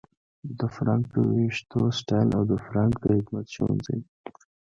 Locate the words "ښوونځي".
3.53-3.97